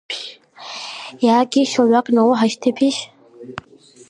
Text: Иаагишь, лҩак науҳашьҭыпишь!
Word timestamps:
Иаагишь, 1.25 1.75
лҩак 1.83 2.07
науҳашьҭыпишь! 2.15 2.99